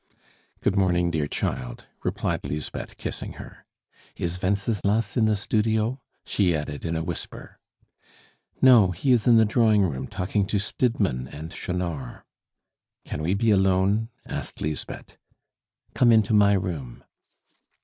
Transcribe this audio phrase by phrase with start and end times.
[0.61, 3.67] "Good morning, dear child," replied Lisbeth, kissing her.
[4.15, 7.59] "Is Wenceslas in the studio?" she added in a whisper.
[8.63, 12.23] "No; he is in the drawing room talking to Stidmann and Chanor."
[13.05, 15.17] "Can we be alone?" asked Lisbeth.
[15.93, 17.03] "Come into my room."